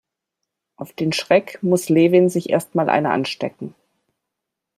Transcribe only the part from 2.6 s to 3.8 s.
mal eine anstecken.